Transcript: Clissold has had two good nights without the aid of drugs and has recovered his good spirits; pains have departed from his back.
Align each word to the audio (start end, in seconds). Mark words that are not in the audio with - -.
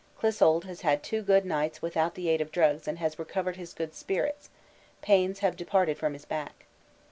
Clissold 0.19 0.63
has 0.63 0.81
had 0.81 1.03
two 1.03 1.21
good 1.21 1.45
nights 1.45 1.83
without 1.83 2.15
the 2.15 2.27
aid 2.27 2.41
of 2.41 2.51
drugs 2.51 2.87
and 2.87 2.97
has 2.97 3.19
recovered 3.19 3.55
his 3.55 3.71
good 3.71 3.93
spirits; 3.93 4.49
pains 5.03 5.37
have 5.41 5.55
departed 5.55 5.95
from 5.99 6.13
his 6.13 6.25
back. 6.25 6.65